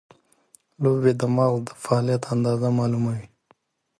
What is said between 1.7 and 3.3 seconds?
فعالیت اندازه معلوموي.